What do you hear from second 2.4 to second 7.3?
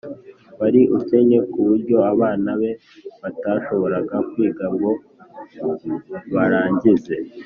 be batashoboraga kwiga ngo barangize